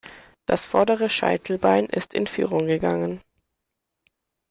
Das 0.47 0.65
vordere 0.65 1.09
Scheitelbein 1.09 1.85
ist 1.85 2.15
in 2.15 2.25
Führung 2.25 2.65
gegangen. 2.65 3.21